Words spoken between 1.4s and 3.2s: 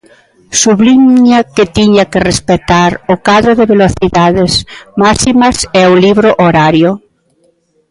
que tiña que respectar o